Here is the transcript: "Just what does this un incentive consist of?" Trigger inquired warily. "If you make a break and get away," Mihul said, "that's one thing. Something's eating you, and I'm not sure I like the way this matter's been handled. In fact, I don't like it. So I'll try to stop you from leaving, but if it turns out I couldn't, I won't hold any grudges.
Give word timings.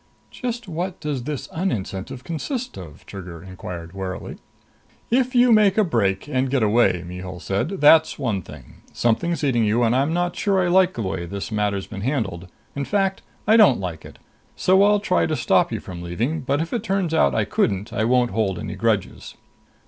"Just 0.31 0.67
what 0.67 0.99
does 0.99 1.25
this 1.25 1.47
un 1.51 1.71
incentive 1.71 2.23
consist 2.23 2.75
of?" 2.75 3.05
Trigger 3.05 3.43
inquired 3.43 3.93
warily. 3.93 4.37
"If 5.11 5.35
you 5.35 5.51
make 5.51 5.77
a 5.77 5.83
break 5.83 6.27
and 6.27 6.49
get 6.49 6.63
away," 6.63 7.03
Mihul 7.05 7.39
said, 7.39 7.79
"that's 7.79 8.17
one 8.17 8.41
thing. 8.41 8.77
Something's 8.93 9.43
eating 9.43 9.63
you, 9.63 9.83
and 9.83 9.95
I'm 9.95 10.11
not 10.11 10.35
sure 10.35 10.59
I 10.59 10.69
like 10.69 10.95
the 10.95 11.03
way 11.03 11.27
this 11.27 11.51
matter's 11.51 11.85
been 11.85 12.01
handled. 12.01 12.47
In 12.75 12.83
fact, 12.83 13.21
I 13.45 13.57
don't 13.57 13.79
like 13.79 14.03
it. 14.03 14.17
So 14.55 14.81
I'll 14.81 14.99
try 14.99 15.27
to 15.27 15.35
stop 15.35 15.71
you 15.71 15.79
from 15.79 16.01
leaving, 16.01 16.39
but 16.41 16.61
if 16.61 16.73
it 16.73 16.81
turns 16.81 17.13
out 17.13 17.35
I 17.35 17.45
couldn't, 17.45 17.93
I 17.93 18.03
won't 18.05 18.31
hold 18.31 18.57
any 18.57 18.73
grudges. 18.73 19.35